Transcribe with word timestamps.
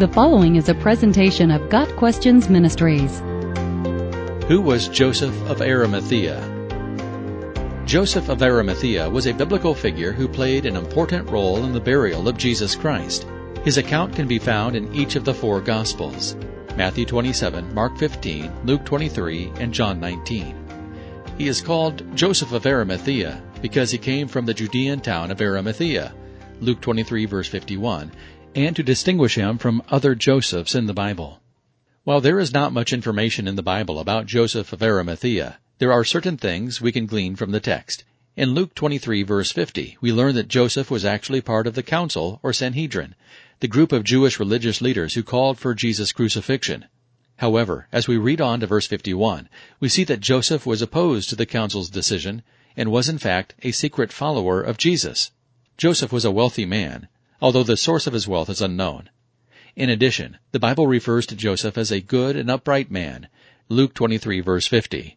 The 0.00 0.08
following 0.08 0.56
is 0.56 0.70
a 0.70 0.74
presentation 0.74 1.50
of 1.50 1.68
Got 1.68 1.94
Questions 1.96 2.48
Ministries. 2.48 3.18
Who 4.48 4.62
was 4.62 4.88
Joseph 4.88 5.38
of 5.46 5.60
Arimathea? 5.60 6.40
Joseph 7.84 8.30
of 8.30 8.42
Arimathea 8.42 9.10
was 9.10 9.26
a 9.26 9.34
biblical 9.34 9.74
figure 9.74 10.12
who 10.12 10.26
played 10.26 10.64
an 10.64 10.74
important 10.74 11.28
role 11.28 11.62
in 11.66 11.74
the 11.74 11.80
burial 11.82 12.28
of 12.28 12.38
Jesus 12.38 12.74
Christ. 12.74 13.26
His 13.62 13.76
account 13.76 14.16
can 14.16 14.26
be 14.26 14.38
found 14.38 14.74
in 14.74 14.90
each 14.94 15.16
of 15.16 15.26
the 15.26 15.34
four 15.34 15.60
Gospels 15.60 16.34
Matthew 16.78 17.04
27, 17.04 17.74
Mark 17.74 17.98
15, 17.98 18.50
Luke 18.64 18.86
23, 18.86 19.52
and 19.56 19.70
John 19.70 20.00
19. 20.00 20.56
He 21.36 21.46
is 21.46 21.60
called 21.60 22.16
Joseph 22.16 22.52
of 22.52 22.64
Arimathea 22.64 23.42
because 23.60 23.90
he 23.90 23.98
came 23.98 24.28
from 24.28 24.46
the 24.46 24.54
Judean 24.54 25.00
town 25.00 25.30
of 25.30 25.42
Arimathea, 25.42 26.14
Luke 26.62 26.80
23, 26.80 27.26
verse 27.26 27.48
51, 27.48 28.12
and 28.54 28.74
to 28.74 28.82
distinguish 28.82 29.36
him 29.36 29.58
from 29.58 29.82
other 29.88 30.14
Josephs 30.14 30.74
in 30.74 30.86
the 30.86 30.92
Bible. 30.92 31.40
While 32.02 32.20
there 32.20 32.40
is 32.40 32.52
not 32.52 32.72
much 32.72 32.92
information 32.92 33.46
in 33.46 33.54
the 33.54 33.62
Bible 33.62 34.00
about 34.00 34.26
Joseph 34.26 34.72
of 34.72 34.82
Arimathea, 34.82 35.58
there 35.78 35.92
are 35.92 36.04
certain 36.04 36.36
things 36.36 36.80
we 36.80 36.90
can 36.90 37.06
glean 37.06 37.36
from 37.36 37.52
the 37.52 37.60
text. 37.60 38.04
In 38.36 38.54
Luke 38.54 38.74
23 38.74 39.22
verse 39.22 39.52
50, 39.52 39.98
we 40.00 40.12
learn 40.12 40.34
that 40.34 40.48
Joseph 40.48 40.90
was 40.90 41.04
actually 41.04 41.40
part 41.40 41.66
of 41.66 41.74
the 41.74 41.82
council 41.82 42.40
or 42.42 42.52
Sanhedrin, 42.52 43.14
the 43.60 43.68
group 43.68 43.92
of 43.92 44.02
Jewish 44.02 44.40
religious 44.40 44.80
leaders 44.80 45.14
who 45.14 45.22
called 45.22 45.58
for 45.58 45.74
Jesus' 45.74 46.12
crucifixion. 46.12 46.86
However, 47.36 47.86
as 47.92 48.08
we 48.08 48.16
read 48.16 48.40
on 48.40 48.60
to 48.60 48.66
verse 48.66 48.86
51, 48.86 49.48
we 49.78 49.88
see 49.88 50.04
that 50.04 50.20
Joseph 50.20 50.66
was 50.66 50.82
opposed 50.82 51.28
to 51.28 51.36
the 51.36 51.46
council's 51.46 51.90
decision 51.90 52.42
and 52.76 52.90
was 52.90 53.08
in 53.08 53.18
fact 53.18 53.54
a 53.62 53.70
secret 53.70 54.12
follower 54.12 54.60
of 54.60 54.78
Jesus. 54.78 55.30
Joseph 55.76 56.12
was 56.12 56.24
a 56.24 56.30
wealthy 56.30 56.64
man, 56.64 57.08
although 57.40 57.62
the 57.62 57.76
source 57.76 58.06
of 58.06 58.12
his 58.12 58.28
wealth 58.28 58.50
is 58.50 58.60
unknown. 58.60 59.08
In 59.74 59.88
addition, 59.88 60.38
the 60.52 60.58
Bible 60.58 60.86
refers 60.86 61.26
to 61.26 61.36
Joseph 61.36 61.78
as 61.78 61.90
a 61.90 62.00
good 62.00 62.36
and 62.36 62.50
upright 62.50 62.90
man, 62.90 63.28
Luke 63.68 63.94
23 63.94 64.40
verse 64.40 64.66
50. 64.66 65.16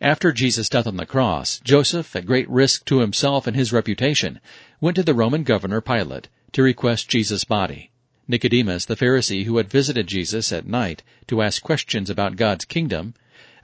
After 0.00 0.30
Jesus' 0.30 0.68
death 0.68 0.86
on 0.86 0.96
the 0.96 1.06
cross, 1.06 1.58
Joseph, 1.64 2.14
at 2.14 2.26
great 2.26 2.48
risk 2.48 2.84
to 2.84 3.00
himself 3.00 3.48
and 3.48 3.56
his 3.56 3.72
reputation, 3.72 4.40
went 4.80 4.94
to 4.94 5.02
the 5.02 5.14
Roman 5.14 5.42
governor 5.42 5.80
Pilate 5.80 6.28
to 6.52 6.62
request 6.62 7.08
Jesus' 7.08 7.42
body. 7.42 7.90
Nicodemus, 8.28 8.84
the 8.84 8.94
Pharisee 8.94 9.44
who 9.44 9.56
had 9.56 9.68
visited 9.68 10.06
Jesus 10.06 10.52
at 10.52 10.66
night 10.66 11.02
to 11.26 11.42
ask 11.42 11.62
questions 11.62 12.10
about 12.10 12.36
God's 12.36 12.64
kingdom, 12.66 13.14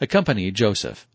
accompanied 0.00 0.54
Joseph. 0.56 1.06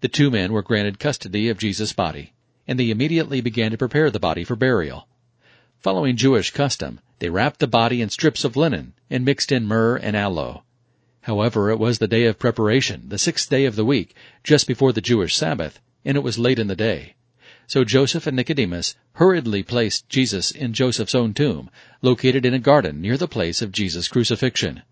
The 0.00 0.08
two 0.08 0.30
men 0.30 0.52
were 0.52 0.62
granted 0.62 1.00
custody 1.00 1.48
of 1.48 1.58
Jesus' 1.58 1.92
body, 1.92 2.32
and 2.68 2.78
they 2.78 2.90
immediately 2.90 3.40
began 3.40 3.70
to 3.72 3.78
prepare 3.78 4.10
the 4.10 4.20
body 4.20 4.44
for 4.44 4.54
burial. 4.54 5.08
Following 5.82 6.16
Jewish 6.16 6.52
custom, 6.52 7.00
they 7.18 7.28
wrapped 7.28 7.58
the 7.58 7.66
body 7.66 8.00
in 8.00 8.08
strips 8.08 8.44
of 8.44 8.56
linen 8.56 8.92
and 9.10 9.24
mixed 9.24 9.50
in 9.50 9.66
myrrh 9.66 9.96
and 9.96 10.16
aloe. 10.16 10.62
However, 11.22 11.70
it 11.70 11.78
was 11.80 11.98
the 11.98 12.06
day 12.06 12.26
of 12.26 12.38
preparation, 12.38 13.08
the 13.08 13.18
sixth 13.18 13.50
day 13.50 13.64
of 13.64 13.74
the 13.74 13.84
week, 13.84 14.14
just 14.44 14.68
before 14.68 14.92
the 14.92 15.00
Jewish 15.00 15.34
Sabbath, 15.34 15.80
and 16.04 16.16
it 16.16 16.22
was 16.22 16.38
late 16.38 16.60
in 16.60 16.68
the 16.68 16.76
day. 16.76 17.16
So 17.66 17.82
Joseph 17.82 18.28
and 18.28 18.36
Nicodemus 18.36 18.94
hurriedly 19.14 19.64
placed 19.64 20.08
Jesus 20.08 20.52
in 20.52 20.72
Joseph's 20.72 21.16
own 21.16 21.34
tomb, 21.34 21.68
located 22.00 22.46
in 22.46 22.54
a 22.54 22.60
garden 22.60 23.00
near 23.00 23.16
the 23.16 23.26
place 23.26 23.60
of 23.60 23.72
Jesus' 23.72 24.06
crucifixion. 24.06 24.82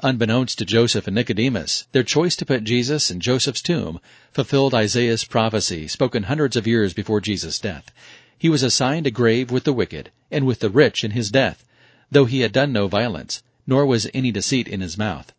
Unbeknownst 0.00 0.56
to 0.58 0.64
Joseph 0.64 1.06
and 1.06 1.14
Nicodemus, 1.14 1.86
their 1.92 2.02
choice 2.02 2.36
to 2.36 2.46
put 2.46 2.64
Jesus 2.64 3.10
in 3.10 3.20
Joseph's 3.20 3.60
tomb 3.60 4.00
fulfilled 4.32 4.74
Isaiah's 4.74 5.24
prophecy 5.24 5.88
spoken 5.88 6.22
hundreds 6.22 6.56
of 6.56 6.66
years 6.66 6.94
before 6.94 7.20
Jesus' 7.20 7.58
death. 7.58 7.92
He 8.42 8.48
was 8.48 8.64
assigned 8.64 9.06
a 9.06 9.12
grave 9.12 9.52
with 9.52 9.62
the 9.62 9.72
wicked, 9.72 10.10
and 10.28 10.44
with 10.44 10.58
the 10.58 10.68
rich 10.68 11.04
in 11.04 11.12
his 11.12 11.30
death, 11.30 11.64
though 12.10 12.24
he 12.24 12.40
had 12.40 12.50
done 12.50 12.72
no 12.72 12.88
violence, 12.88 13.40
nor 13.68 13.86
was 13.86 14.08
any 14.12 14.32
deceit 14.32 14.66
in 14.66 14.80
his 14.80 14.98
mouth. 14.98 15.32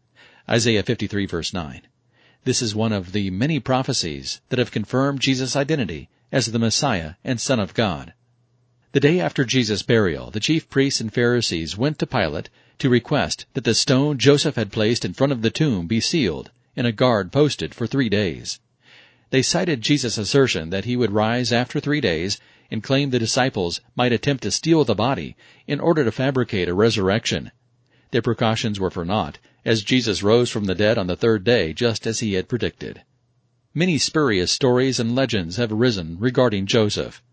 Isaiah 0.49 0.83
53 0.83 1.25
verse 1.25 1.53
9. 1.53 1.81
This 2.45 2.61
is 2.61 2.73
one 2.73 2.93
of 2.93 3.11
the 3.11 3.29
many 3.29 3.59
prophecies 3.59 4.39
that 4.47 4.57
have 4.57 4.71
confirmed 4.71 5.19
Jesus' 5.19 5.53
identity 5.53 6.07
as 6.31 6.45
the 6.45 6.59
Messiah 6.59 7.15
and 7.25 7.41
Son 7.41 7.59
of 7.59 7.73
God. 7.73 8.13
The 8.93 9.01
day 9.01 9.19
after 9.19 9.43
Jesus' 9.43 9.83
burial, 9.83 10.31
the 10.31 10.39
chief 10.39 10.69
priests 10.69 11.01
and 11.01 11.13
Pharisees 11.13 11.77
went 11.77 11.99
to 11.99 12.07
Pilate 12.07 12.47
to 12.79 12.89
request 12.89 13.45
that 13.53 13.65
the 13.65 13.75
stone 13.75 14.17
Joseph 14.17 14.55
had 14.55 14.71
placed 14.71 15.03
in 15.03 15.11
front 15.11 15.33
of 15.33 15.41
the 15.41 15.51
tomb 15.51 15.87
be 15.87 15.99
sealed 15.99 16.51
and 16.73 16.87
a 16.87 16.93
guard 16.93 17.33
posted 17.33 17.75
for 17.75 17.85
three 17.85 18.07
days. 18.07 18.61
They 19.29 19.41
cited 19.41 19.81
Jesus' 19.81 20.17
assertion 20.17 20.69
that 20.69 20.85
he 20.85 20.95
would 20.95 21.11
rise 21.11 21.51
after 21.51 21.81
three 21.81 21.99
days 21.99 22.39
and 22.71 22.83
claimed 22.83 23.11
the 23.11 23.19
disciples 23.19 23.81
might 23.95 24.11
attempt 24.11 24.43
to 24.43 24.51
steal 24.51 24.83
the 24.83 24.95
body 24.95 25.35
in 25.67 25.79
order 25.79 26.03
to 26.03 26.11
fabricate 26.11 26.67
a 26.67 26.73
resurrection. 26.73 27.51
Their 28.11 28.21
precautions 28.21 28.79
were 28.79 28.89
for 28.89 29.03
naught, 29.03 29.39
as 29.65 29.83
Jesus 29.83 30.23
rose 30.23 30.49
from 30.49 30.65
the 30.65 30.75
dead 30.75 30.97
on 30.97 31.07
the 31.07 31.15
third 31.15 31.43
day 31.43 31.73
just 31.73 32.05
as 32.05 32.19
he 32.19 32.33
had 32.33 32.47
predicted. 32.47 33.01
Many 33.73 33.97
spurious 33.97 34.51
stories 34.51 34.99
and 34.99 35.15
legends 35.15 35.57
have 35.57 35.71
arisen 35.71 36.17
regarding 36.19 36.67
Joseph. 36.67 37.23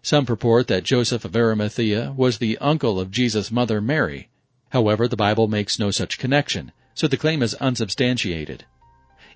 Some 0.00 0.26
purport 0.26 0.68
that 0.68 0.84
Joseph 0.84 1.24
of 1.24 1.34
Arimathea 1.34 2.12
was 2.16 2.38
the 2.38 2.56
uncle 2.58 3.00
of 3.00 3.10
Jesus' 3.10 3.50
mother 3.50 3.80
Mary. 3.80 4.28
However, 4.70 5.08
the 5.08 5.16
Bible 5.16 5.48
makes 5.48 5.78
no 5.78 5.90
such 5.90 6.18
connection, 6.18 6.72
so 6.94 7.08
the 7.08 7.16
claim 7.16 7.42
is 7.42 7.54
unsubstantiated. 7.54 8.64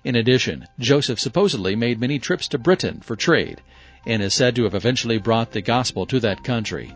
In 0.03 0.15
addition, 0.15 0.67
Joseph 0.79 1.19
supposedly 1.19 1.75
made 1.75 1.99
many 1.99 2.17
trips 2.17 2.47
to 2.49 2.57
Britain 2.57 3.01
for 3.01 3.15
trade 3.15 3.61
and 4.05 4.21
is 4.21 4.33
said 4.33 4.55
to 4.55 4.63
have 4.63 4.75
eventually 4.75 5.17
brought 5.17 5.51
the 5.51 5.61
gospel 5.61 6.05
to 6.05 6.19
that 6.19 6.43
country. 6.43 6.95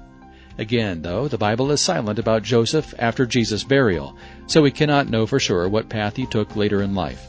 Again, 0.57 1.01
though, 1.03 1.28
the 1.28 1.38
Bible 1.38 1.72
is 1.72 1.81
silent 1.81 2.18
about 2.18 2.44
Joseph 2.44 2.94
after 2.97 3.25
Jesus' 3.25 3.63
burial, 3.63 4.18
so 4.47 4.62
we 4.62 4.72
cannot 4.72 5.09
know 5.09 5.25
for 5.25 5.40
sure 5.40 5.69
what 5.69 5.90
path 5.90 6.16
he 6.16 6.25
took 6.25 6.56
later 6.56 6.81
in 6.81 6.96
life. 6.96 7.25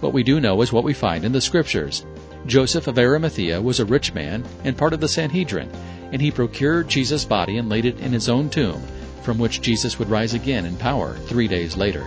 What 0.00 0.12
we 0.12 0.22
do 0.22 0.40
know 0.40 0.60
is 0.62 0.72
what 0.72 0.84
we 0.84 0.92
find 0.92 1.24
in 1.24 1.32
the 1.32 1.40
Scriptures. 1.40 2.04
Joseph 2.46 2.86
of 2.86 2.98
Arimathea 2.98 3.60
was 3.62 3.80
a 3.80 3.84
rich 3.84 4.12
man 4.14 4.44
and 4.64 4.76
part 4.76 4.92
of 4.92 5.00
the 5.00 5.08
Sanhedrin, 5.08 5.70
and 6.12 6.20
he 6.20 6.30
procured 6.30 6.88
Jesus' 6.88 7.24
body 7.24 7.56
and 7.58 7.68
laid 7.68 7.84
it 7.84 8.00
in 8.00 8.12
his 8.12 8.28
own 8.28 8.50
tomb, 8.50 8.82
from 9.22 9.38
which 9.38 9.60
Jesus 9.60 9.98
would 9.98 10.10
rise 10.10 10.34
again 10.34 10.66
in 10.66 10.76
power 10.76 11.16
three 11.26 11.48
days 11.48 11.76
later. 11.76 12.06